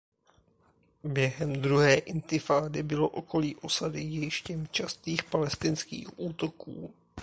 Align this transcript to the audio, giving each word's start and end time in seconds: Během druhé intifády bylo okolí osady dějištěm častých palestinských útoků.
Během 1.03 1.53
druhé 1.55 1.95
intifády 1.95 2.83
bylo 2.83 3.09
okolí 3.09 3.55
osady 3.55 4.05
dějištěm 4.05 4.67
častých 4.71 5.23
palestinských 5.23 6.07
útoků. 6.19 6.93